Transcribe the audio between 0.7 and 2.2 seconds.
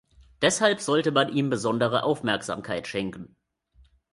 sollte man ihm besondere